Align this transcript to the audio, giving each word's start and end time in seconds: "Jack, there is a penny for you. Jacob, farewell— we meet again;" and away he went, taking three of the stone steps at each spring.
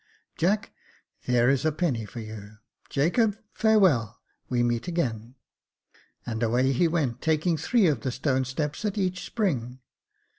"Jack, 0.35 0.71
there 1.27 1.47
is 1.47 1.63
a 1.63 1.71
penny 1.71 2.05
for 2.05 2.21
you. 2.21 2.57
Jacob, 2.89 3.37
farewell— 3.53 4.19
we 4.49 4.63
meet 4.63 4.87
again;" 4.87 5.35
and 6.25 6.41
away 6.41 6.71
he 6.71 6.87
went, 6.87 7.21
taking 7.21 7.55
three 7.55 7.85
of 7.85 8.01
the 8.01 8.09
stone 8.11 8.43
steps 8.43 8.83
at 8.83 8.97
each 8.97 9.23
spring. 9.23 9.79